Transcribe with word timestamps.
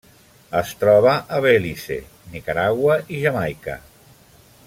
Es 0.59 0.69
troba 0.83 1.11
a 1.37 1.41
Belize, 1.47 1.99
Nicaragua 2.33 2.97
i 3.19 3.23
Jamaica. 3.27 3.77